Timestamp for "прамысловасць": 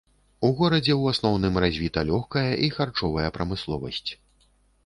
3.37-4.09